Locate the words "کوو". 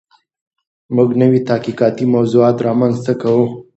3.21-3.45